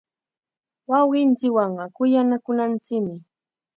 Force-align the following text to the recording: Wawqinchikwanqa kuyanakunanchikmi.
Wawqinchikwanqa 0.89 1.85
kuyanakunanchikmi. 1.95 3.15